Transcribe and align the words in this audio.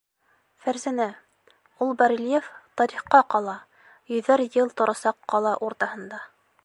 Фәрзәнә, 0.61 1.05
ул 1.85 1.91
барельеф 1.99 2.47
тарихҡа 2.81 3.21
ҡала, 3.35 3.55
йөҙәр 4.17 4.45
йыл 4.47 4.73
торасаҡ 4.83 5.21
ҡала 5.35 5.53
уртаһында. 5.69 6.25